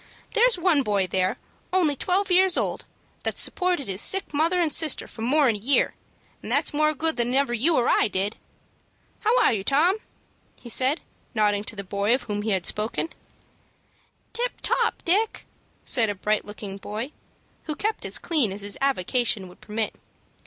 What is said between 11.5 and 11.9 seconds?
to the